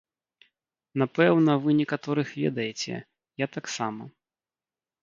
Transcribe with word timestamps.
Напэўна, 1.01 1.51
вы 1.65 1.69
некаторых 1.81 2.27
ведаеце, 2.43 2.93
я 3.45 3.53
таксама. 3.59 4.03